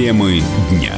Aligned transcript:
Темы 0.00 0.40
дня. 0.70 0.94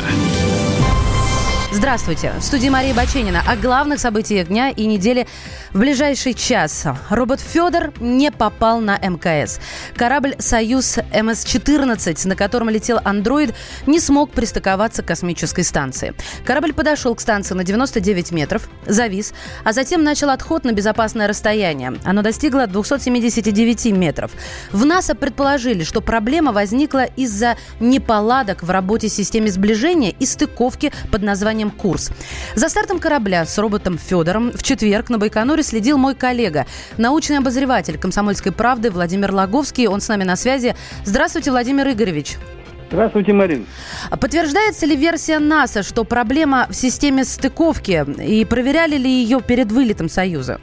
Здравствуйте. 1.72 2.34
В 2.38 2.44
студии 2.44 2.68
Мария 2.68 2.94
Баченина. 2.94 3.42
О 3.44 3.56
главных 3.56 3.98
событиях 3.98 4.46
дня 4.46 4.70
и 4.70 4.86
недели 4.86 5.26
в 5.72 5.78
ближайший 5.78 6.34
час. 6.34 6.86
Робот 7.08 7.40
Федор 7.40 7.92
не 8.00 8.30
попал 8.30 8.80
на 8.80 8.98
МКС. 8.98 9.58
Корабль 9.94 10.34
«Союз 10.38 10.98
МС-14», 10.98 12.28
на 12.28 12.36
котором 12.36 12.68
летел 12.68 12.98
андроид, 13.02 13.54
не 13.86 13.98
смог 14.00 14.30
пристыковаться 14.32 15.02
к 15.02 15.06
космической 15.06 15.64
станции. 15.64 16.14
Корабль 16.44 16.72
подошел 16.72 17.14
к 17.14 17.20
станции 17.20 17.54
на 17.54 17.64
99 17.64 18.32
метров, 18.32 18.68
завис, 18.86 19.32
а 19.64 19.72
затем 19.72 20.04
начал 20.04 20.30
отход 20.30 20.64
на 20.64 20.72
безопасное 20.72 21.26
расстояние. 21.26 21.94
Оно 22.04 22.22
достигло 22.22 22.66
279 22.66 23.86
метров. 23.92 24.32
В 24.72 24.84
НАСА 24.84 25.14
предположили, 25.14 25.84
что 25.84 26.00
проблема 26.00 26.52
возникла 26.52 27.04
из-за 27.04 27.56
неполадок 27.80 28.62
в 28.62 28.70
работе 28.70 29.08
системы 29.08 29.50
сближения 29.50 30.10
и 30.10 30.26
стыковки 30.26 30.92
под 31.10 31.22
названием 31.22 31.70
курс. 31.70 32.10
За 32.54 32.68
стартом 32.68 32.98
корабля 32.98 33.46
с 33.46 33.56
роботом 33.58 33.98
Федором 33.98 34.52
в 34.52 34.62
четверг 34.62 35.08
на 35.08 35.18
Байконуре 35.18 35.61
следил 35.62 35.98
мой 35.98 36.14
коллега, 36.14 36.66
научный 36.98 37.38
обозреватель 37.38 37.98
«Комсомольской 37.98 38.52
правды» 38.52 38.90
Владимир 38.90 39.32
Логовский. 39.32 39.86
Он 39.86 40.00
с 40.00 40.08
нами 40.08 40.24
на 40.24 40.36
связи. 40.36 40.74
Здравствуйте, 41.04 41.50
Владимир 41.50 41.88
Игоревич. 41.88 42.36
Здравствуйте, 42.90 43.32
Марин. 43.32 43.64
Подтверждается 44.10 44.84
ли 44.84 44.94
версия 44.96 45.38
НАСА, 45.38 45.82
что 45.82 46.04
проблема 46.04 46.66
в 46.68 46.74
системе 46.74 47.24
стыковки 47.24 48.04
и 48.22 48.44
проверяли 48.44 48.96
ли 48.96 49.08
ее 49.08 49.40
перед 49.40 49.72
вылетом 49.72 50.08
Союза? 50.08 50.60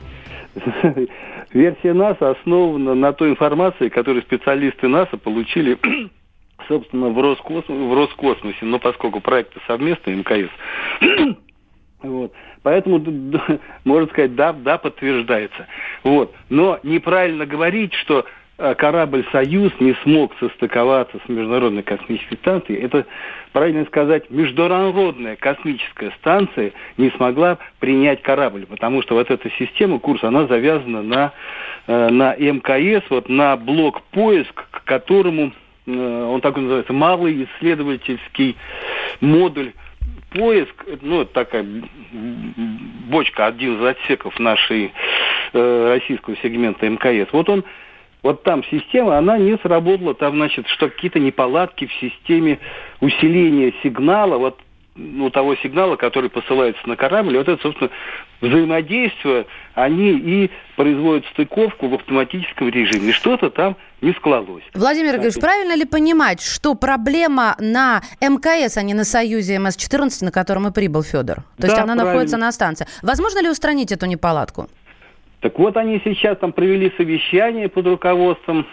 Версия 1.54 1.94
НАСА 1.94 2.32
основана 2.32 2.94
на 2.94 3.14
той 3.14 3.32
информации, 3.32 3.90
которую 3.90 4.22
специалисты 4.22 4.88
НАСА 4.88 5.18
получили 5.18 5.80
собственно, 6.68 7.10
в, 7.10 7.20
Роскосмосе, 7.20 7.74
в 7.74 7.94
Роскосмосе, 7.94 8.66
но 8.66 8.80
поскольку 8.80 9.20
проекты 9.20 9.60
совместные, 9.68 10.18
МКС, 10.18 10.52
вот. 12.02 12.32
Поэтому, 12.64 13.00
можно 13.86 14.10
сказать, 14.10 14.36
да, 14.36 14.54
да, 14.54 14.78
подтверждается. 14.78 15.68
Вот. 16.04 16.34
Но 16.50 16.80
неправильно 16.84 17.46
говорить, 17.46 17.94
что 17.94 18.26
э, 18.58 18.76
корабль 18.76 19.26
«Союз» 19.32 19.74
не 19.80 19.96
смог 20.04 20.34
состыковаться 20.40 21.18
с 21.26 21.30
Международной 21.30 21.84
космической 21.84 22.36
станцией. 22.36 22.82
Это, 22.82 23.06
правильно 23.52 23.86
сказать, 23.86 24.30
Международная 24.30 25.36
космическая 25.36 26.12
станция 26.20 26.72
не 26.98 27.10
смогла 27.12 27.58
принять 27.80 28.22
корабль, 28.22 28.66
потому 28.66 29.02
что 29.02 29.16
вот 29.16 29.30
эта 29.30 29.50
система, 29.58 30.00
курс, 30.00 30.24
она 30.24 30.48
завязана 30.48 31.02
на, 31.02 31.34
э, 31.88 32.10
на 32.10 32.34
МКС, 32.36 33.10
вот 33.10 33.28
на 33.28 33.58
блок 33.58 34.02
поиск, 34.12 34.54
к 34.72 34.84
которому 34.86 35.52
Э, 35.90 36.28
он 36.30 36.42
так 36.42 36.56
называется, 36.56 36.94
малый 36.94 37.44
исследовательский 37.46 38.56
модуль 39.22 39.74
поиск, 40.32 40.86
ну, 41.02 41.26
такая 41.26 41.66
бочка, 43.10 43.48
один 43.48 43.78
из 43.78 43.86
отсеков 43.86 44.40
нашей 44.40 44.92
э, 45.54 45.90
российского 45.90 46.36
сегмента 46.38 46.88
МКС. 46.88 47.32
Вот 47.34 47.50
он, 47.50 47.64
вот 48.22 48.44
там 48.44 48.64
система, 48.66 49.18
она 49.18 49.38
не 49.38 49.58
сработала, 49.58 50.14
там, 50.14 50.36
значит, 50.36 50.68
что 50.68 50.90
какие-то 50.90 51.20
неполадки 51.20 51.88
в 51.88 51.94
системе 51.94 52.60
усиления 53.02 53.74
сигнала, 53.84 54.38
вот 54.38 54.60
ну, 54.96 55.30
того 55.30 55.56
сигнала, 55.56 55.96
который 55.96 56.30
посылается 56.30 56.88
на 56.88 56.96
корабль. 56.96 57.38
Вот 57.38 57.48
это, 57.48 57.62
собственно, 57.62 57.90
взаимодействие, 58.42 59.46
они 59.74 60.12
и 60.12 60.52
производят 60.76 61.26
стыковку 61.28 61.88
в 61.88 61.94
автоматическом 61.94 62.70
режиме. 62.70 63.12
Что-то 63.12 63.50
там 63.50 63.78
не 64.02 64.14
складывалось. 64.14 64.64
Владимир 64.74 65.16
Игоревич, 65.16 65.40
правильно 65.40 65.76
ли 65.76 65.86
понимать, 65.86 66.42
что 66.42 66.76
проблема 66.76 67.56
на 67.60 68.02
МКС, 68.22 68.78
а 68.78 68.82
не 68.82 68.94
на 68.94 69.04
Союзе 69.04 69.58
МС-14, 69.60 70.26
на 70.26 70.32
котором 70.32 70.68
и 70.68 70.72
прибыл 70.72 71.04
Федор? 71.04 71.38
То 71.38 71.44
да, 71.58 71.68
есть 71.68 71.80
она 71.80 71.86
правильно. 71.86 72.06
находится 72.06 72.38
на 72.38 72.52
станции. 72.52 72.88
Возможно 73.02 73.42
ли 73.42 73.50
устранить 73.50 73.92
эту 73.92 74.06
неполадку? 74.06 74.68
Так 75.42 75.58
вот, 75.58 75.78
они 75.78 76.02
сейчас 76.04 76.38
там 76.38 76.52
провели 76.52 76.92
совещание 76.98 77.70
под 77.70 77.88
руководством 77.88 78.68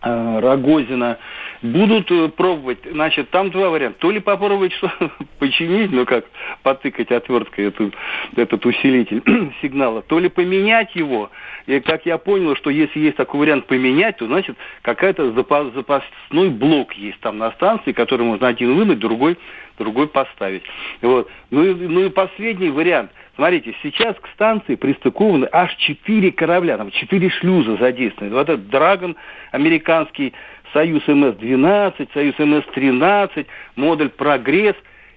Рогозина 0.00 1.18
будут 1.62 2.10
э, 2.10 2.28
пробовать, 2.28 2.78
значит, 2.90 3.30
там 3.30 3.50
два 3.50 3.70
варианта. 3.70 3.98
То 3.98 4.10
ли 4.10 4.20
попробовать 4.20 4.72
что 4.74 4.90
починить, 5.38 5.90
ну 5.90 6.06
как, 6.06 6.24
потыкать 6.62 7.10
отверткой 7.10 7.66
эту, 7.66 7.92
этот 8.36 8.64
усилитель 8.64 9.22
сигнала, 9.62 10.02
то 10.02 10.18
ли 10.18 10.28
поменять 10.28 10.94
его. 10.94 11.30
И 11.66 11.80
как 11.80 12.06
я 12.06 12.18
понял, 12.18 12.54
что 12.56 12.70
если 12.70 13.00
есть 13.00 13.16
такой 13.16 13.40
вариант 13.40 13.66
поменять, 13.66 14.18
то 14.18 14.26
значит 14.26 14.56
какая-то 14.82 15.32
запас, 15.32 15.72
запасной 15.74 16.50
блок 16.50 16.94
есть 16.94 17.20
там 17.20 17.38
на 17.38 17.50
станции, 17.52 17.92
который 17.92 18.24
можно 18.24 18.46
один 18.46 18.74
вынуть, 18.74 19.00
другой, 19.00 19.36
другой 19.78 20.06
поставить. 20.06 20.62
Вот. 21.02 21.28
Ну, 21.50 21.64
и, 21.64 21.74
ну 21.74 22.06
и 22.06 22.08
последний 22.08 22.70
вариант– 22.70 23.10
Смотрите, 23.38 23.72
сейчас 23.84 24.16
к 24.16 24.26
станции 24.34 24.74
пристыкованы 24.74 25.48
аж 25.52 25.72
четыре 25.76 26.32
корабля, 26.32 26.76
там 26.76 26.90
четыре 26.90 27.30
шлюза 27.30 27.76
задействованы. 27.76 28.34
Вот 28.34 28.48
этот 28.48 28.68
Драгон 28.68 29.14
американский, 29.52 30.32
Союз 30.72 31.06
МС-12, 31.06 32.08
Союз 32.12 32.34
МС-13, 32.36 33.46
модуль 33.76 34.08
Прогресс. 34.08 34.74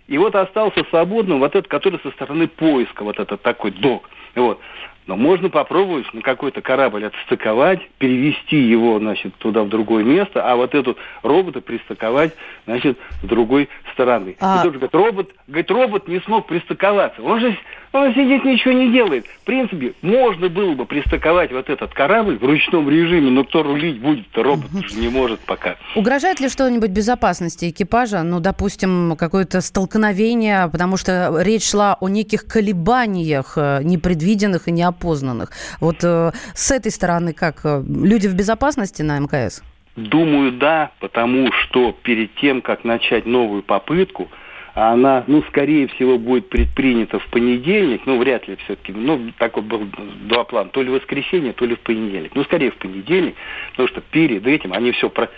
И 0.08 0.20
вот 0.20 0.36
остался 0.36 0.84
свободным 0.92 1.40
вот 1.40 1.56
этот, 1.56 1.68
который 1.68 2.00
со 2.04 2.12
стороны 2.12 2.48
поиска, 2.48 3.04
вот 3.04 3.20
этот 3.20 3.42
такой 3.42 3.72
док. 3.72 4.08
Вот. 4.36 4.60
Но 5.08 5.18
можно 5.18 5.50
попробовать 5.50 6.14
на 6.14 6.22
какой-то 6.22 6.62
корабль 6.62 7.06
отстыковать, 7.06 7.82
перевести 7.98 8.58
его, 8.58 9.00
значит, 9.00 9.34
туда 9.38 9.64
в 9.64 9.70
другое 9.70 10.04
место, 10.04 10.48
а 10.48 10.56
вот 10.56 10.76
эту 10.76 10.96
робота 11.24 11.60
пристыковать, 11.60 12.36
значит, 12.68 13.00
с 13.24 13.26
другой 13.26 13.68
стороны. 13.94 14.38
А... 14.40 14.60
И 14.60 14.64
тоже 14.64 14.78
говорит, 14.78 14.94
робот, 14.94 15.32
говорит, 15.48 15.72
робот 15.72 16.08
не 16.08 16.20
смог 16.20 16.46
пристыковаться. 16.46 17.22
Он 17.24 17.40
же 17.40 17.58
он 17.94 18.14
сидит, 18.14 18.46
ничего 18.46 18.74
не 18.74 18.92
делает. 18.92 19.26
В 19.26 19.46
принципе, 19.46 19.94
можно 20.02 20.48
было 20.48 20.74
бы 20.74 20.86
пристыковать 20.86 21.52
вот 21.52 21.70
этот 21.70 21.94
корабль 21.94 22.38
в 22.38 22.44
ручном 22.44 22.90
режиме, 22.90 23.30
но 23.30 23.44
кто 23.44 23.64
рулить 23.64 24.00
будет, 24.00 24.26
робот 24.36 24.72
угу. 24.74 24.84
не 25.00 25.10
может 25.10 25.40
пока. 25.42 25.76
Угрожает 25.96 26.40
ли 26.40 26.48
что-нибудь 26.48 26.92
безопасности 26.92 27.70
экипажа? 27.70 28.24
Ну, 28.24 28.40
допустим, 28.40 29.16
какое-то 29.18 29.62
столкновение, 29.62 30.70
потому 30.72 30.96
что 30.96 31.42
речь 31.42 31.70
шла 31.70 31.98
о 32.00 32.08
неких 32.08 32.46
колебаниях 32.46 33.54
э, 33.58 33.82
непредвиденных 33.84 34.68
и 34.68 34.72
неопознанных. 34.72 35.52
Вот 35.82 35.98
э, 36.04 36.32
с 36.54 36.72
этой 36.72 36.92
стороны 36.92 37.34
как? 37.34 37.62
Э, 37.66 37.84
люди 37.86 38.28
в 38.28 38.36
безопасности 38.36 39.02
на 39.02 39.20
МКС? 39.20 39.62
Думаю, 39.98 40.54
да, 40.54 40.92
потому 41.00 41.52
что 41.52 41.92
перед 41.92 42.34
тем, 42.36 42.62
как 42.62 42.86
начать 42.86 43.26
новую 43.26 43.62
попытку, 43.62 44.30
она, 44.74 45.24
ну, 45.28 45.44
скорее 45.50 45.88
всего, 45.88 46.18
будет 46.18 46.50
предпринята 46.50 47.20
в 47.20 47.28
понедельник, 47.28 48.02
ну, 48.06 48.18
вряд 48.18 48.48
ли 48.48 48.56
все-таки, 48.58 48.94
ну, 48.94 49.32
такой 49.38 49.64
был 49.64 49.86
два 50.28 50.46
плана, 50.46 50.70
то 50.70 50.82
ли 50.82 50.90
в 50.90 50.94
воскресенье, 50.94 51.54
то 51.54 51.66
ли 51.66 51.76
в 51.76 51.80
понедельник. 51.82 52.32
Ну, 52.36 52.44
скорее 52.46 52.72
в 52.72 52.78
понедельник, 52.78 53.36
потому 53.72 53.90
что 53.90 54.02
перед 54.02 54.48
этим 54.48 54.74
они 54.74 54.92
все 54.92 55.10
про 55.10 55.30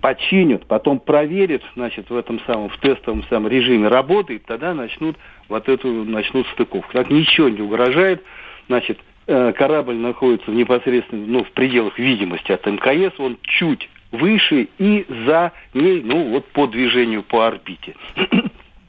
починят, 0.00 0.66
потом 0.66 0.98
проверят, 0.98 1.62
значит, 1.76 2.08
в 2.08 2.16
этом 2.16 2.40
самом, 2.46 2.70
в 2.70 2.78
тестовом 2.78 3.22
самом 3.24 3.48
режиме 3.48 3.88
работает, 3.88 4.46
тогда 4.46 4.72
начнут 4.72 5.16
вот 5.48 5.68
эту, 5.68 5.88
начнут 5.88 6.46
стыковку. 6.48 6.90
Так 6.94 7.10
ничего 7.10 7.50
не 7.50 7.60
угрожает, 7.60 8.24
значит, 8.66 8.98
э, 9.26 9.52
корабль 9.52 9.96
находится 9.96 10.50
непосредственно, 10.50 11.26
ну, 11.26 11.44
в 11.44 11.50
пределах 11.50 11.98
видимости 11.98 12.50
от 12.50 12.64
МКС, 12.64 13.20
он 13.20 13.36
чуть 13.42 13.90
выше 14.12 14.68
и 14.78 15.06
за 15.26 15.52
ней, 15.74 16.02
ну 16.02 16.30
вот 16.30 16.46
по 16.48 16.66
движению 16.66 17.22
по 17.22 17.46
орбите. 17.46 17.94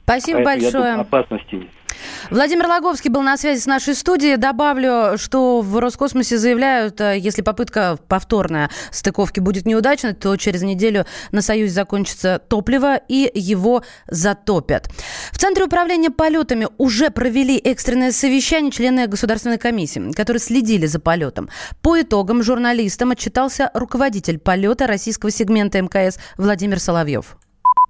Спасибо 0.03 0.41
Поэтому, 0.43 0.43
большое. 0.43 0.71
Я 0.71 0.71
думаю, 0.71 1.01
опасности 1.01 1.55
нет. 1.55 1.67
Владимир 2.29 2.67
Логовский 2.67 3.09
был 3.09 3.21
на 3.21 3.37
связи 3.37 3.59
с 3.59 3.65
нашей 3.65 3.95
студией. 3.95 4.37
Добавлю, 4.37 5.17
что 5.17 5.61
в 5.61 5.77
Роскосмосе 5.79 6.37
заявляют, 6.37 7.01
э, 7.01 7.17
если 7.17 7.41
попытка 7.41 7.97
повторная 8.07 8.69
стыковки 8.91 9.39
будет 9.39 9.65
неудачной, 9.65 10.13
то 10.13 10.35
через 10.37 10.61
неделю 10.61 11.05
на 11.31 11.41
Союзе 11.41 11.73
закончится 11.73 12.39
топливо 12.39 12.97
и 13.07 13.29
его 13.33 13.83
затопят. 14.07 14.89
В 15.31 15.37
Центре 15.37 15.65
управления 15.65 16.09
полетами 16.09 16.67
уже 16.77 17.09
провели 17.09 17.57
экстренное 17.57 18.11
совещание 18.11 18.71
члены 18.71 19.07
Государственной 19.07 19.57
комиссии, 19.57 20.11
которые 20.11 20.39
следили 20.39 20.85
за 20.85 20.99
полетом. 20.99 21.49
По 21.81 22.01
итогам 22.01 22.43
журналистам 22.43 23.11
отчитался 23.11 23.71
руководитель 23.73 24.39
полета 24.39 24.87
российского 24.87 25.31
сегмента 25.31 25.81
МКС 25.81 26.17
Владимир 26.37 26.79
Соловьев. 26.79 27.37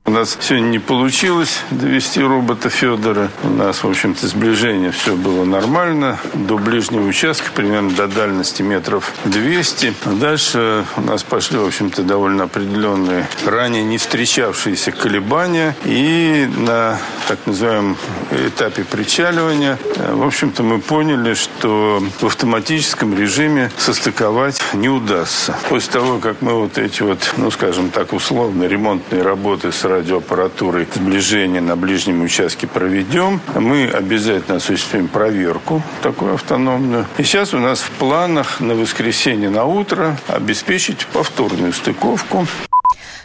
У 0.04 0.10
нас 0.10 0.36
сегодня 0.42 0.66
не 0.70 0.80
получилось 0.80 1.62
довести 1.70 2.24
робота 2.24 2.72
Федора. 2.72 3.30
У 3.44 3.50
нас, 3.50 3.84
в 3.84 3.88
общем-то, 3.88 4.26
сближение 4.28 4.90
все 4.90 5.16
было 5.16 5.46
нормально. 5.46 6.20
До 6.34 6.58
ближнего 6.58 7.06
участка, 7.08 7.52
примерно 7.54 7.92
до 7.92 8.08
дальности 8.08 8.64
метров 8.64 9.14
200. 9.26 9.94
А 10.06 10.10
дальше 10.10 10.86
у 10.98 11.02
нас 11.02 11.22
пошли, 11.22 11.60
в 11.60 11.68
общем-то, 11.68 12.02
довольно 12.02 12.46
определенные, 12.46 13.28
ранее 13.46 13.84
не 13.84 14.00
встречавшиеся 14.00 14.92
колебания. 14.92 15.76
И 15.86 16.50
на 16.58 16.98
так 17.28 17.38
называемом 17.46 17.96
этапе 18.32 18.84
причаливания, 18.84 19.78
э, 19.98 20.14
в 20.16 20.26
общем-то, 20.26 20.64
мы 20.64 20.80
поняли, 20.80 21.36
что 21.36 22.04
в 22.20 22.26
автоматическом 22.26 23.16
режиме 23.16 23.72
состыковать 23.78 24.60
не 24.74 24.90
удастся. 24.90 25.56
После 25.70 25.94
того, 25.94 26.18
как 26.18 26.42
мы 26.42 26.54
вот 26.54 26.80
эти 26.80 27.04
вот, 27.04 27.36
ну, 27.38 27.52
скажем 27.52 27.92
так, 27.92 28.14
условно, 28.14 28.64
ремонтные 28.64 29.22
работы 29.22 29.72
с 29.72 29.91
радиоаппаратурой 29.92 30.88
сближение 30.94 31.62
на 31.62 31.76
ближнем 31.76 32.22
участке 32.22 32.68
проведем. 32.68 33.42
Мы 33.56 33.88
обязательно 33.88 34.58
осуществим 34.58 35.08
проверку 35.08 35.82
такую 36.02 36.36
автономную. 36.36 37.06
И 37.18 37.24
сейчас 37.24 37.54
у 37.54 37.60
нас 37.60 37.82
в 37.82 37.92
планах 37.92 38.60
на 38.60 38.74
воскресенье 38.74 39.50
на 39.50 39.66
утро 39.66 40.18
обеспечить 40.28 41.06
повторную 41.08 41.74
стыковку. 41.74 42.48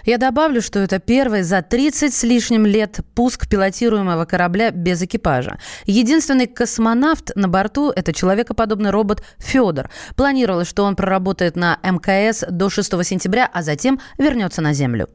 Я 0.07 0.19
добавлю, 0.19 0.63
что 0.63 0.79
это 0.79 1.01
первый 1.01 1.43
за 1.43 1.63
30 1.63 2.15
с 2.15 2.23
лишним 2.23 2.65
лет 2.65 3.01
пуск 3.17 3.49
пилотируемого 3.49 4.25
корабля 4.25 4.71
без 4.71 5.03
экипажа. 5.03 5.59
Единственный 5.85 6.47
космонавт 6.47 7.33
на 7.35 7.49
борту– 7.49 7.91
это 7.97 8.13
человекоподобный 8.13 8.91
робот 8.91 9.25
Федор. 9.39 9.91
Планировалось, 10.15 10.69
что 10.69 10.85
он 10.85 10.95
проработает 10.95 11.57
на 11.57 11.81
МКС 11.83 12.45
до 12.49 12.71
6 12.71 13.05
сентября, 13.05 13.51
а 13.53 13.63
затем 13.63 13.99
вернется 14.17 14.63
на 14.63 14.75
Землю. 14.75 15.09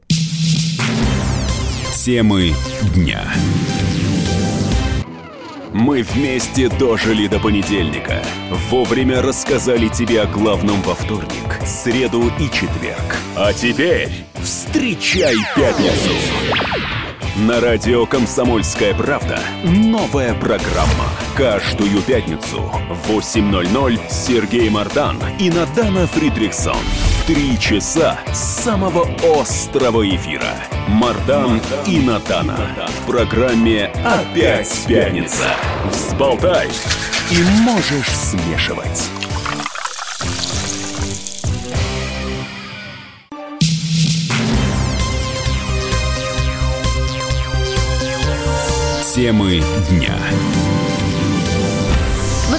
Темы 2.04 2.52
дня. 2.96 3.22
Мы 5.72 6.02
вместе 6.02 6.68
дожили 6.68 7.28
до 7.28 7.38
понедельника. 7.38 8.24
Вовремя 8.70 9.22
рассказали 9.22 9.86
тебе 9.86 10.22
о 10.22 10.26
главном 10.26 10.82
во 10.82 10.96
вторник, 10.96 11.60
среду 11.64 12.24
и 12.40 12.50
четверг. 12.50 13.18
А 13.36 13.52
теперь 13.52 14.10
встречай 14.42 15.36
пятницу! 15.54 16.10
На 17.36 17.60
радио 17.60 18.04
«Комсомольская 18.06 18.94
правда» 18.94 19.38
новая 19.62 20.34
программа. 20.34 21.06
Каждую 21.36 22.02
пятницу 22.02 22.62
в 23.06 23.12
8.00 23.12 24.00
Сергей 24.10 24.68
Мардан 24.70 25.18
и 25.38 25.50
Надана 25.50 26.08
Фридриксон. 26.08 26.82
Три 27.28 27.56
часа 27.60 28.18
самого 28.32 29.08
острого 29.40 30.04
эфира. 30.04 30.52
Мардан 30.88 31.60
и 31.86 31.98
Надана. 31.98 32.56
В 32.88 33.06
программе 33.06 33.86
«Опять 34.04 34.84
пятница». 34.86 35.44
Взболтай 35.90 36.68
и 37.30 37.42
можешь 37.62 38.10
смешивать. 38.10 39.10
Темы 49.14 49.62
дня. 49.90 50.16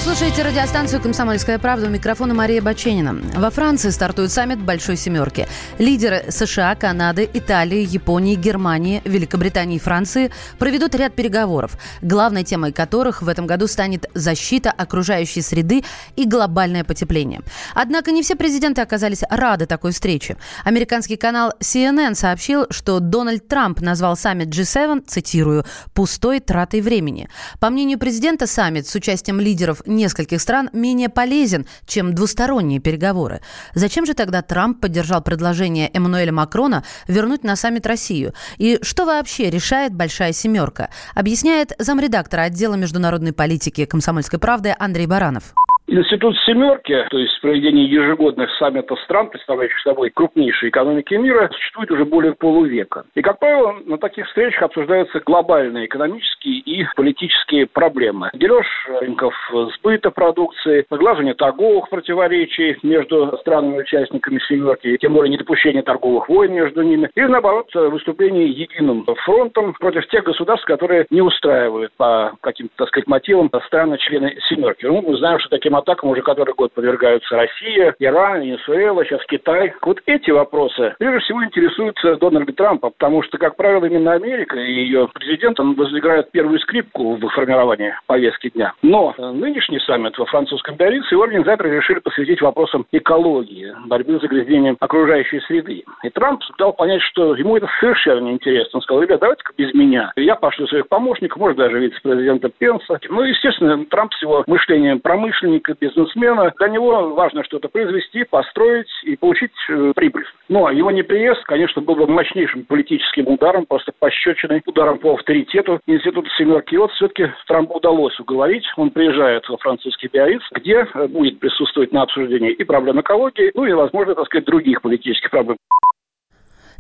Слушаете 0.04 0.44
радиостанцию 0.44 1.02
«Комсомольская 1.02 1.58
правда». 1.58 1.88
У 1.88 1.90
микрофона 1.90 2.34
Мария 2.34 2.62
Баченина. 2.62 3.16
Во 3.38 3.50
Франции 3.50 3.90
стартует 3.90 4.34
саммит 4.34 4.60
Большой 4.60 4.98
Семерки. 4.98 5.48
Лидеры 5.80 6.26
США, 6.28 6.76
Канады, 6.76 7.28
Италии, 7.34 7.88
Японии, 7.90 8.36
Германии, 8.36 9.02
Великобритании 9.06 9.78
и 9.78 9.80
Франции 9.80 10.30
проведут 10.60 10.94
ряд 10.96 11.16
переговоров, 11.16 11.78
главной 12.02 12.44
темой 12.44 12.74
которых 12.74 13.22
в 13.22 13.30
этом 13.30 13.48
году 13.48 13.66
станет 13.68 14.08
защита 14.14 14.72
окружающей 14.72 15.42
среды 15.42 15.86
и 16.18 16.26
глобальное 16.26 16.84
потепление. 16.84 17.40
Однако 17.74 18.12
не 18.12 18.24
все 18.24 18.36
президенты 18.36 18.82
оказались 18.82 19.24
рады 19.30 19.68
такой 19.68 19.94
встрече. 19.94 20.36
Американский 20.66 21.16
канал 21.16 21.54
CNN 21.62 22.16
сообщил, 22.16 22.66
что 22.72 23.00
Дональд 23.00 23.48
Трамп 23.48 23.80
назвал 23.80 24.18
саммит 24.18 24.50
G7, 24.50 25.06
цитирую, 25.08 25.64
«пустой 25.94 26.42
тратой 26.42 26.82
времени». 26.82 27.30
По 27.62 27.70
мнению 27.70 28.00
президента, 28.00 28.48
саммит 28.48 28.86
с 28.86 28.96
участием 28.96 29.40
лидеров 29.40 29.82
нескольких 29.96 30.42
стран 30.42 30.70
менее 30.74 31.10
полезен, 31.10 31.66
чем 31.86 32.14
двусторонние 32.14 32.80
переговоры. 32.80 33.42
Зачем 33.74 34.06
же 34.06 34.14
тогда 34.14 34.42
Трамп 34.42 34.82
поддержал 34.82 35.22
предложение 35.22 35.90
Эммануэля 35.94 36.32
Макрона 36.32 36.84
вернуть 37.08 37.44
на 37.44 37.56
саммит 37.56 37.86
Россию? 37.86 38.34
И 38.58 38.80
что 38.82 39.06
вообще 39.06 39.50
решает 39.50 39.94
«Большая 39.94 40.34
семерка?» 40.34 40.90
Объясняет 41.16 41.74
замредактора 41.80 42.42
отдела 42.42 42.76
международной 42.76 43.34
политики 43.34 43.86
«Комсомольской 43.86 44.40
правды» 44.40 44.76
Андрей 44.78 45.08
Баранов. 45.08 45.54
Институт 45.94 46.36
«семерки», 46.40 47.06
то 47.12 47.20
есть 47.20 47.40
проведение 47.40 47.86
ежегодных 47.86 48.50
саммитов 48.58 49.00
стран, 49.02 49.30
представляющих 49.30 49.80
собой 49.82 50.10
крупнейшие 50.10 50.72
экономики 50.72 51.14
мира, 51.14 51.52
существует 51.54 51.92
уже 51.92 52.04
более 52.04 52.34
полувека. 52.34 53.04
И, 53.14 53.22
как 53.22 53.38
правило, 53.38 53.76
на 53.86 54.00
таких 54.00 54.26
встречах 54.26 54.64
обсуждаются 54.64 55.22
глобальные 55.24 55.86
экономические 55.86 56.56
и 56.62 56.84
политические 56.96 57.68
проблемы. 57.68 58.32
Дележ 58.34 58.66
рынков 59.02 59.36
сбыта 59.78 60.10
продукции, 60.10 60.84
соглаживание 60.90 61.36
торговых 61.36 61.88
противоречий 61.90 62.76
между 62.82 63.38
странами-участниками 63.42 64.40
«семерки», 64.48 64.98
тем 64.98 65.14
более 65.14 65.32
недопущение 65.32 65.84
торговых 65.84 66.28
войн 66.28 66.54
между 66.54 66.82
ними, 66.82 67.12
и, 67.14 67.22
наоборот, 67.22 67.70
выступление 67.76 68.50
единым 68.50 69.06
фронтом 69.26 69.74
против 69.74 70.08
тех 70.08 70.24
государств, 70.24 70.66
которые 70.66 71.06
не 71.12 71.22
устраивают 71.22 71.94
по 71.98 72.34
каким-то, 72.42 72.74
так 72.78 72.88
сказать, 72.88 73.06
мотивам 73.06 73.52
страны-члены 73.68 74.40
«семерки». 74.50 74.88
Ну, 74.88 75.04
мы 75.04 75.16
знаем, 75.18 75.38
что 75.38 75.50
таким 75.50 75.83
атакам 75.84 76.10
уже 76.10 76.22
который 76.22 76.54
год 76.56 76.74
подвергаются 76.74 77.36
Россия, 77.36 77.96
Иран, 78.00 78.42
Венесуэла, 78.42 79.06
сейчас 79.06 79.22
Китай. 79.28 79.74
Вот 79.82 80.02
эти 80.06 80.32
вопросы 80.32 80.96
прежде 80.98 81.20
всего 81.20 81.44
интересуют 81.44 81.98
Дональда 82.20 82.54
Трампа, 82.54 82.90
потому 82.90 83.22
что, 83.24 83.38
как 83.38 83.56
правило, 83.56 83.86
именно 83.86 84.14
Америка 84.14 84.58
и 84.58 84.72
ее 84.72 85.10
президент 85.14 85.60
он 85.60 85.76
возыграет 85.76 86.32
первую 86.32 86.60
скрипку 86.60 87.16
в 87.16 87.30
формировании 87.30 87.94
повестки 88.08 88.50
дня. 88.50 88.74
Но 88.82 89.14
нынешний 89.18 89.80
саммит 89.80 90.18
во 90.18 90.26
французском 90.26 90.76
Биаррице 90.76 91.14
его 91.14 91.24
организаторы 91.24 91.76
решили 91.76 92.00
посвятить 92.00 92.42
вопросам 92.42 92.86
экологии, 92.92 93.74
борьбы 93.86 94.18
с 94.18 94.22
загрязнением 94.22 94.78
окружающей 94.80 95.40
среды. 95.42 95.84
И 96.04 96.10
Трамп 96.10 96.42
дал 96.58 96.74
понять, 96.74 97.02
что 97.02 97.36
ему 97.36 97.58
это 97.58 97.68
совершенно 97.80 98.28
неинтересно. 98.28 98.78
Он 98.78 98.82
сказал, 98.82 99.02
ребят, 99.04 99.20
давайте-ка 99.20 99.54
без 99.58 99.74
меня. 99.74 100.12
Я 100.16 100.36
пошлю 100.36 100.68
своих 100.68 100.88
помощников, 100.88 101.38
может, 101.38 101.58
даже 101.58 101.80
вице-президента 101.80 102.50
Пенса. 102.50 103.00
Ну, 103.10 103.22
естественно, 103.22 103.84
Трамп 103.86 104.14
с 104.14 104.22
его 104.22 104.44
мышлением 104.48 105.00
промышленника, 105.00 105.63
бизнесмена. 105.80 106.54
Для 106.60 106.68
него 106.70 107.14
важно 107.14 107.44
что-то 107.44 107.70
произвести, 107.70 108.24
построить 108.24 108.90
и 109.04 109.16
получить 109.16 109.52
э, 109.70 109.94
прибыль. 109.96 110.26
Но 110.50 110.70
его 110.70 110.92
неприезд, 110.92 111.44
конечно, 111.44 111.82
был 111.82 111.96
бы 111.96 112.08
мощнейшим 112.08 112.66
политическим 112.66 113.28
ударом, 113.28 113.66
просто 113.66 113.92
пощечиной, 113.98 114.62
ударом 114.66 115.00
по 115.00 115.14
авторитету 115.14 115.80
Института 115.88 116.30
Семерки. 116.38 116.76
И 116.76 116.78
вот 116.78 116.92
все-таки 116.92 117.32
Трампу 117.48 117.78
удалось 117.78 118.20
уговорить. 118.20 118.66
Он 118.78 118.90
приезжает 118.90 119.48
во 119.48 119.58
французский 119.58 120.10
Биарриц, 120.12 120.42
где 120.52 120.88
э, 120.94 121.08
будет 121.08 121.40
присутствовать 121.40 121.92
на 121.92 122.04
обсуждении 122.04 122.52
и 122.52 122.64
проблем 122.64 123.00
экологии, 123.02 123.52
ну 123.56 123.66
и, 123.66 123.74
возможно, 123.74 124.16
так 124.16 124.26
сказать, 124.26 124.46
других 124.46 124.82
политических 124.82 125.30
проблем. 125.30 125.58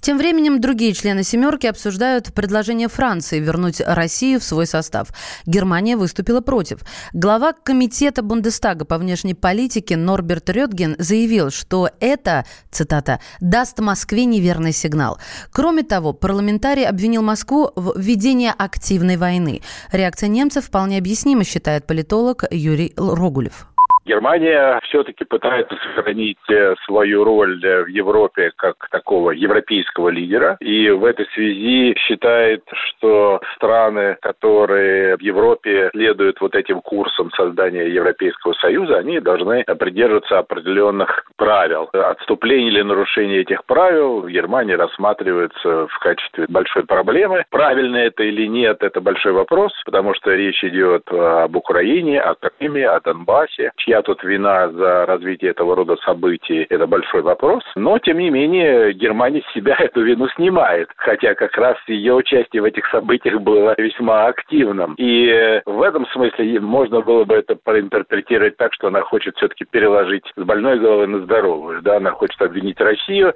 Тем 0.03 0.17
временем 0.17 0.60
другие 0.60 0.91
члены 0.91 1.24
«семерки» 1.24 1.65
обсуждают 1.65 2.33
предложение 2.33 2.89
Франции 2.89 3.39
вернуть 3.39 3.79
Россию 3.79 4.41
в 4.41 4.43
свой 4.43 4.67
состав. 4.67 5.07
Германия 5.45 5.95
выступила 5.95 6.41
против. 6.41 6.79
Глава 7.13 7.53
комитета 7.53 8.22
Бундестага 8.22 8.83
по 8.83 8.98
внешней 8.98 9.33
политике 9.33 9.95
Норберт 9.95 10.50
Рёдген 10.50 10.98
заявил, 11.00 11.51
что 11.51 11.89
это, 12.01 12.43
цитата, 12.69 13.22
«даст 13.39 13.79
Москве 13.79 14.25
неверный 14.25 14.74
сигнал». 14.74 15.19
Кроме 15.53 15.83
того, 15.83 16.12
парламентарий 16.12 16.86
обвинил 16.86 17.22
Москву 17.22 17.72
в 17.74 17.98
ведении 17.98 18.51
активной 18.57 19.15
войны. 19.15 19.62
Реакция 19.93 20.27
немцев 20.27 20.65
вполне 20.65 20.98
объяснима, 20.98 21.45
считает 21.45 21.88
политолог 21.88 22.43
Юрий 22.51 22.93
Рогулев. 22.98 23.67
Германия 24.05 24.79
все-таки 24.83 25.24
пытается 25.24 25.75
сохранить 25.95 26.38
э, 26.50 26.75
свою 26.86 27.24
роль 27.24 27.63
э, 27.63 27.83
в 27.83 27.88
Европе 27.88 28.51
как 28.55 28.75
такого 28.89 29.31
европейского 29.31 30.10
лидера. 30.10 30.57
И 30.60 30.89
в 30.89 31.05
этой 31.05 31.25
связи 31.33 31.95
считает, 31.98 32.63
что 32.74 33.39
страны, 33.55 34.17
которые 34.22 35.15
в 35.15 35.22
Европе 35.22 35.89
следуют 35.93 36.41
вот 36.41 36.55
этим 36.55 36.81
курсом 36.81 37.31
создания 37.31 37.88
Европейского 37.88 38.53
Союза, 38.53 38.98
они 38.98 39.19
должны 39.19 39.63
придерживаться 39.63 40.39
определенных 40.39 41.25
правил. 41.38 41.89
Отступление 41.93 42.69
или 42.69 42.81
нарушение 42.81 43.41
этих 43.41 43.63
правил 43.65 44.22
в 44.22 44.29
Германии 44.29 44.74
рассматривается 44.74 45.88
в 45.88 46.00
качестве 46.00 46.45
большой 46.50 46.86
проблемы. 46.86 47.45
Правильно 47.50 47.98
это 47.98 48.24
или 48.24 48.48
нет, 48.48 48.83
это 48.83 49.00
большой 49.00 49.31
вопрос, 49.31 49.72
потому 49.86 50.13
что 50.13 50.31
речь 50.31 50.63
идет 50.63 51.03
об 51.10 51.55
Украине, 51.55 52.19
о 52.19 52.36
Крыме, 52.36 52.88
о 52.88 53.00
Донбассе, 53.00 53.72
чья 53.77 53.92
чья 53.93 54.01
тут 54.01 54.23
вина 54.23 54.71
за 54.71 55.05
развитие 55.05 55.51
этого 55.51 55.75
рода 55.75 55.95
событий, 55.97 56.65
это 56.69 56.88
большой 56.88 57.21
вопрос. 57.21 57.63
Но, 57.75 58.00
тем 58.00 58.17
не 58.17 58.29
менее, 58.29 58.93
Германия 58.93 59.43
себя 59.53 59.75
эту 59.79 60.01
вину 60.01 60.27
снимает. 60.35 60.89
Хотя 60.97 61.35
как 61.35 61.55
раз 61.57 61.77
ее 61.88 62.15
участие 62.15 62.62
в 62.62 62.65
этих 62.65 62.85
событиях 62.88 63.39
было 63.41 63.75
весьма 63.77 64.27
активным. 64.27 64.95
И 64.95 65.27
э, 65.27 65.62
в 65.65 65.81
этом 65.81 66.07
смысле 66.07 66.59
можно 66.59 67.01
было 67.01 67.23
бы 67.23 67.35
это 67.35 67.55
проинтерпретировать 67.55 68.57
так, 68.57 68.73
что 68.73 68.88
она 68.88 69.01
хочет 69.01 69.35
все-таки 69.38 69.65
переложить 69.65 70.23
с 70.35 70.41
больной 70.41 70.79
головы 70.79 71.07
на 71.07 71.19
здоровую. 71.19 71.81
Да, 71.81 71.97
она 71.97 72.12
хочет 72.12 72.41
обвинить 72.41 72.79
Россию. 72.79 73.33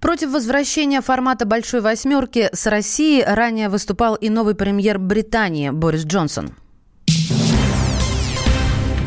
Против 0.00 0.32
возвращения 0.32 1.00
формата 1.00 1.46
«Большой 1.46 1.80
восьмерки» 1.80 2.48
с 2.52 2.66
Россией 2.66 3.24
ранее 3.26 3.68
выступал 3.68 4.14
и 4.14 4.30
новый 4.30 4.54
премьер 4.54 4.98
Британии 4.98 5.70
Борис 5.70 6.06
Джонсон. 6.06 6.65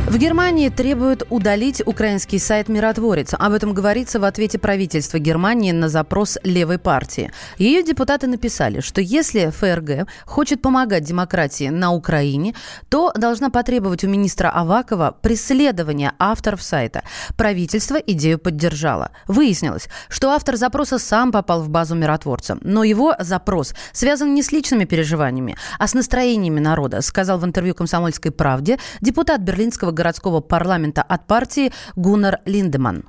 В 0.09 0.17
Германии 0.17 0.69
требуют 0.69 1.21
удалить 1.29 1.83
украинский 1.85 2.39
сайт 2.39 2.67
«Миротворец». 2.67 3.35
Об 3.37 3.53
этом 3.53 3.75
говорится 3.75 4.19
в 4.19 4.23
ответе 4.23 4.57
правительства 4.57 5.19
Германии 5.19 5.71
на 5.71 5.87
запрос 5.87 6.39
левой 6.43 6.79
партии. 6.79 7.31
Ее 7.59 7.83
депутаты 7.83 8.25
написали, 8.25 8.79
что 8.79 9.01
если 9.01 9.51
ФРГ 9.51 10.07
хочет 10.25 10.63
помогать 10.63 11.03
демократии 11.03 11.69
на 11.69 11.91
Украине, 11.93 12.55
то 12.89 13.11
должна 13.15 13.51
потребовать 13.51 14.03
у 14.03 14.07
министра 14.07 14.49
Авакова 14.49 15.15
преследования 15.21 16.13
авторов 16.17 16.63
сайта. 16.63 17.03
Правительство 17.37 17.97
идею 17.97 18.39
поддержало. 18.39 19.11
Выяснилось, 19.27 19.89
что 20.09 20.31
автор 20.31 20.55
запроса 20.55 20.97
сам 20.97 21.31
попал 21.31 21.61
в 21.61 21.69
базу 21.69 21.93
миротворца. 21.93 22.57
Но 22.61 22.83
его 22.83 23.13
запрос 23.19 23.75
связан 23.91 24.33
не 24.33 24.41
с 24.41 24.51
личными 24.51 24.85
переживаниями, 24.85 25.55
а 25.77 25.87
с 25.87 25.93
настроениями 25.93 26.59
народа, 26.59 27.03
сказал 27.03 27.37
в 27.37 27.45
интервью 27.45 27.75
«Комсомольской 27.75 28.31
правде» 28.31 28.79
депутат 29.01 29.41
Берлинского 29.41 29.98
городского 29.99 30.39
парламента 30.39 31.01
от 31.01 31.27
партии 31.27 31.71
Гуннар 31.97 32.39
Линдеман. 32.45 33.03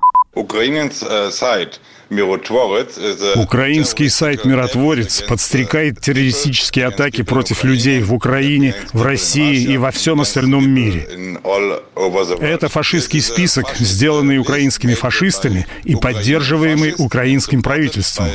Украинский 3.35 4.09
сайт 4.09 4.45
«Миротворец» 4.45 5.21
подстрекает 5.21 5.99
террористические 6.01 6.87
атаки 6.87 7.21
против 7.21 7.63
людей 7.63 8.01
в 8.01 8.13
Украине, 8.13 8.73
в 8.93 9.01
России 9.01 9.61
и 9.73 9.77
во 9.77 9.91
всем 9.91 10.21
остальном 10.21 10.69
мире. 10.69 11.07
Это 12.39 12.69
фашистский 12.69 13.21
список, 13.21 13.75
сделанный 13.77 14.39
украинскими 14.39 14.93
фашистами 14.93 15.67
и 15.83 15.95
поддерживаемый 15.95 16.95
украинским 16.97 17.61
правительством. 17.61 18.27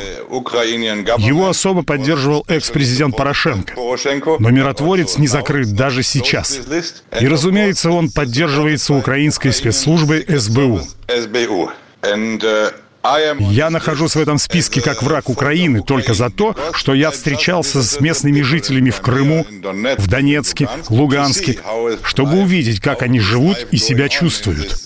Его 1.17 1.49
особо 1.49 1.83
поддерживал 1.83 2.45
экс-президент 2.47 3.15
Порошенко. 3.15 3.73
Но 4.39 4.49
«Миротворец» 4.49 5.17
не 5.17 5.27
закрыт 5.27 5.73
даже 5.73 6.03
сейчас. 6.03 6.59
И, 7.19 7.27
разумеется, 7.27 7.89
он 7.91 8.09
поддерживается 8.11 8.93
украинской 8.93 9.51
спецслужбой 9.51 10.25
СБУ. 10.27 10.81
SBO. 11.07 11.73
And 12.03 12.43
uh, 12.43 12.71
я 13.39 13.69
нахожусь 13.69 14.15
в 14.15 14.19
этом 14.19 14.37
списке 14.37 14.81
как 14.81 15.01
враг 15.03 15.29
Украины 15.29 15.81
только 15.81 16.13
за 16.13 16.29
то, 16.29 16.55
что 16.73 16.93
я 16.93 17.11
встречался 17.11 17.81
с 17.81 17.99
местными 17.99 18.41
жителями 18.41 18.89
в 18.89 19.01
Крыму, 19.01 19.45
в 19.97 20.07
Донецке, 20.07 20.69
Луганске, 20.89 21.59
чтобы 22.03 22.39
увидеть, 22.39 22.79
как 22.81 23.01
они 23.01 23.19
живут 23.19 23.67
и 23.71 23.77
себя 23.77 24.09
чувствуют. 24.09 24.77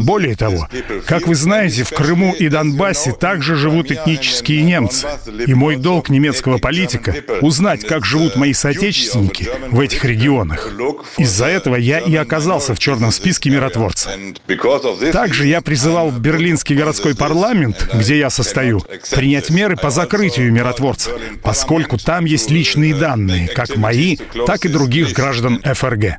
Более 0.00 0.36
того, 0.36 0.68
как 1.06 1.26
вы 1.26 1.34
знаете, 1.34 1.84
в 1.84 1.90
Крыму 1.90 2.34
и 2.34 2.48
Донбассе 2.48 3.12
также 3.12 3.56
живут 3.56 3.90
этнические 3.90 4.62
немцы. 4.62 5.06
И 5.46 5.54
мой 5.54 5.76
долг 5.76 6.08
немецкого 6.08 6.58
политика— 6.58 7.14
узнать, 7.40 7.86
как 7.86 8.04
живут 8.04 8.36
мои 8.36 8.52
соотечественники 8.52 9.48
в 9.70 9.80
этих 9.80 10.04
регионах. 10.04 10.70
Из-за 11.18 11.46
этого 11.46 11.76
я 11.76 11.98
и 11.98 12.14
оказался 12.16 12.74
в 12.74 12.78
черном 12.78 13.12
списке 13.12 13.50
миротворца. 13.50 14.10
Также 15.12 15.46
я 15.46 15.60
призывал 15.60 16.10
Берлинский 16.10 16.76
городской 16.76 17.01
городской 17.02 17.14
парламент, 17.14 17.88
где 17.94 18.18
я 18.18 18.30
состою, 18.30 18.80
принять 19.10 19.50
меры 19.50 19.76
по 19.76 19.90
закрытию 19.90 20.52
миротворца, 20.52 21.10
поскольку 21.42 21.98
там 21.98 22.24
есть 22.24 22.50
личные 22.50 22.94
данные, 22.94 23.48
как 23.48 23.76
мои, 23.76 24.16
так 24.46 24.64
и 24.64 24.68
других 24.68 25.12
граждан 25.12 25.60
ФРГ. 25.62 26.18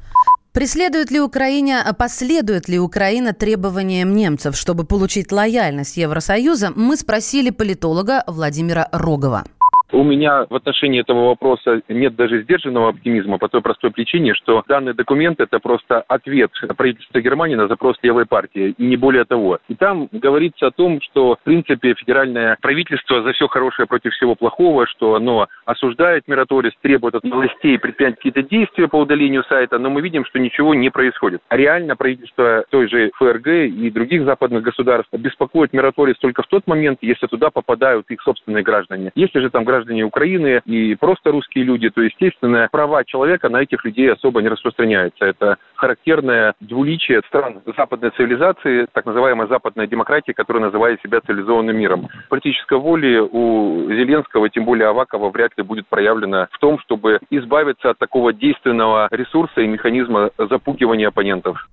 Преследует 0.52 1.10
ли 1.10 1.20
Украина, 1.20 1.96
последует 1.98 2.70
ли 2.70 2.78
Украина 2.80 3.34
требованиям 3.34 4.14
немцев, 4.16 4.56
чтобы 4.56 4.84
получить 4.84 5.32
лояльность 5.32 5.98
Евросоюза, 5.98 6.72
мы 6.76 6.96
спросили 6.98 7.50
политолога 7.50 8.24
Владимира 8.28 8.88
Рогова. 8.92 9.46
У 9.94 10.02
меня 10.02 10.48
в 10.50 10.56
отношении 10.56 11.02
этого 11.02 11.28
вопроса 11.28 11.84
нет 11.88 12.16
даже 12.16 12.42
сдержанного 12.42 12.90
оптимизма 12.90 13.38
по 13.38 13.48
той 13.48 13.62
простой 13.62 13.92
причине, 13.92 14.34
что 14.34 14.64
данный 14.68 14.96
документ– 14.96 15.40
это 15.40 15.60
просто 15.60 16.04
ответ 16.08 16.50
правительства 16.76 17.22
Германии 17.22 17.54
на 17.54 17.68
запрос 17.68 17.98
левой 18.02 18.26
партии, 18.26 18.74
и 18.76 18.84
не 18.84 18.98
более 18.98 19.24
того. 19.24 19.60
И 19.68 19.76
там 19.76 20.10
говорится 20.12 20.66
о 20.66 20.72
том, 20.72 21.00
что, 21.00 21.36
в 21.36 21.44
принципе, 21.44 21.94
федеральное 21.94 22.58
правительство 22.60 23.22
за 23.22 23.34
все 23.34 23.48
хорошее 23.48 23.88
против 23.88 24.14
всего 24.14 24.34
плохого, 24.34 24.88
что 24.88 25.14
оно 25.14 25.48
осуждает 25.66 26.28
миротворец, 26.28 26.74
требует 26.82 27.14
от 27.14 27.24
властей 27.24 27.78
предпринять 27.78 28.16
какие-то 28.16 28.42
действия 28.42 28.88
по 28.88 28.96
удалению 28.96 29.44
сайта, 29.44 29.78
но 29.78 29.92
мы 29.92 30.02
видим, 30.02 30.26
что 30.26 30.40
ничего 30.40 30.74
не 30.74 30.90
происходит. 30.90 31.42
А 31.50 31.56
реально 31.56 31.96
правительство 31.96 32.66
той 32.72 32.90
же 32.90 33.12
ФРГ 33.14 33.48
и 33.48 33.92
других 33.92 34.26
западных 34.26 34.64
государств 34.64 35.14
беспокоит 35.14 35.72
миротворец 35.72 36.18
только 36.18 36.42
в 36.42 36.48
тот 36.48 36.66
момент, 36.66 36.98
если 37.04 37.28
туда 37.28 37.52
попадают 37.52 38.10
их 38.10 38.24
собственные 38.24 38.64
граждане. 38.64 39.12
Если 39.14 39.40
же 39.40 39.52
там 39.52 39.64
граждане 39.64 39.83
граждане 39.84 40.04
Украины 40.04 40.62
и 40.66 40.96
просто 40.96 41.32
русские 41.32 41.66
люди, 41.66 41.90
то, 41.90 42.02
естественно, 42.02 42.68
права 42.72 43.04
человека 43.04 43.50
на 43.50 43.62
этих 43.62 43.84
людей 43.86 44.12
особо 44.12 44.42
не 44.42 44.50
распространяются. 44.50 45.26
Это 45.26 45.58
характерное 45.76 46.54
двуличие 46.60 47.22
стран 47.28 47.62
западной 47.76 48.12
цивилизации, 48.12 48.88
так 48.94 49.06
называемая 49.06 49.48
западная 49.48 49.88
демократия, 49.88 50.34
которая 50.34 50.64
называет 50.64 51.02
себя 51.02 51.20
цивилизованным 51.22 51.76
миром. 51.76 52.08
Политической 52.30 52.78
воли 52.78 53.20
у 53.20 53.90
Зеленского, 53.90 54.50
тем 54.50 54.66
более 54.66 54.88
Авакова, 54.88 55.30
вряд 55.30 55.52
ли 55.58 55.64
будет 55.64 55.88
проявлена 55.88 56.48
в 56.52 56.60
том, 56.60 56.80
чтобы 56.80 57.20
избавиться 57.30 57.92
от 57.92 57.98
такого 57.98 58.34
действенного 58.34 59.08
ресурса 59.12 59.62
и 59.62 59.68
механизма 59.68 60.32
запугивания 60.38 61.10
оппонентов. 61.10 61.68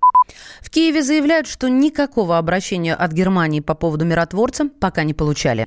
В 0.61 0.71
Киеве 0.71 1.03
заявляют, 1.03 1.49
что 1.49 1.69
никакого 1.69 2.39
обращения 2.39 2.95
от 2.95 3.13
Германии 3.13 3.61
по 3.61 3.75
поводу 3.75 4.05
миротворца 4.05 4.65
пока 4.81 5.05
не 5.05 5.15
получали. 5.15 5.67